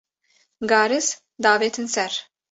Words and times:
garis 0.71 1.07
davêtin 1.43 1.87
ser 1.93 2.11